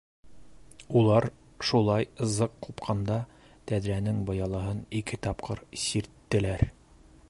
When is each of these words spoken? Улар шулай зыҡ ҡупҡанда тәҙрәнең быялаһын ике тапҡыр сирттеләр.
Улар 1.01 1.27
шулай 1.71 2.07
зыҡ 2.37 2.55
ҡупҡанда 2.67 3.19
тәҙрәнең 3.73 4.27
быялаһын 4.31 4.83
ике 5.03 5.23
тапҡыр 5.27 5.67
сирттеләр. 5.87 6.71